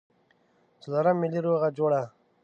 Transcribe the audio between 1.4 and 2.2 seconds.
روغه جوړه.